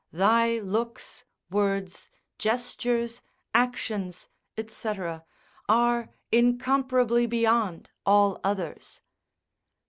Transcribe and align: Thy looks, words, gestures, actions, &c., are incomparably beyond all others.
Thy 0.11 0.57
looks, 0.59 1.25
words, 1.51 2.09
gestures, 2.39 3.21
actions, 3.53 4.29
&c., 4.67 4.93
are 5.69 6.09
incomparably 6.31 7.27
beyond 7.27 7.91
all 8.03 8.39
others. 8.43 9.01